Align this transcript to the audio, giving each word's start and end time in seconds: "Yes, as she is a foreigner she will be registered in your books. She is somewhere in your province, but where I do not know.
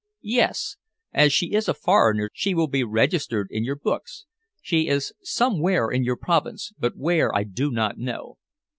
"Yes, 0.33 0.77
as 1.13 1.31
she 1.31 1.53
is 1.53 1.67
a 1.67 1.75
foreigner 1.75 2.31
she 2.33 2.55
will 2.55 2.65
be 2.65 2.83
registered 2.83 3.47
in 3.51 3.63
your 3.63 3.75
books. 3.75 4.25
She 4.59 4.87
is 4.87 5.13
somewhere 5.21 5.91
in 5.91 6.03
your 6.03 6.17
province, 6.17 6.71
but 6.79 6.97
where 6.97 7.29
I 7.35 7.43
do 7.43 7.69
not 7.69 7.99
know. 7.99 8.37